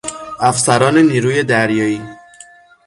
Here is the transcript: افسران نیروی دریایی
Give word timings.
افسران 0.39 0.97
نیروی 0.97 1.43
دریایی 1.43 2.01